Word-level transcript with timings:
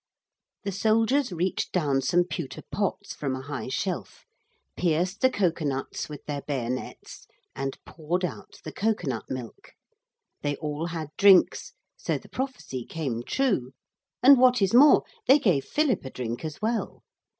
The 0.63 0.71
soldiers 0.71 1.31
reached 1.31 1.71
down 1.71 2.01
some 2.01 2.23
pewter 2.23 2.63
pots 2.71 3.13
from 3.13 3.35
a 3.35 3.43
high 3.43 3.67
shelf 3.67 4.25
pierced 4.75 5.21
the 5.21 5.29
cocoa 5.29 5.63
nuts 5.63 6.09
with 6.09 6.25
their 6.25 6.41
bayonets 6.41 7.27
and 7.55 7.77
poured 7.85 8.25
out 8.25 8.61
the 8.63 8.71
cocoa 8.71 9.09
nut 9.09 9.25
milk. 9.29 9.73
They 10.41 10.55
all 10.55 10.87
had 10.87 11.09
drinks, 11.19 11.73
so 11.97 12.17
the 12.17 12.29
prophecy 12.29 12.83
came 12.83 13.21
true, 13.21 13.73
and 14.23 14.39
what 14.39 14.59
is 14.59 14.73
more 14.73 15.03
they 15.27 15.37
gave 15.37 15.65
Philip 15.65 16.03
a 16.03 16.09
drink 16.09 16.43
as 16.43 16.59
well. 16.63 17.03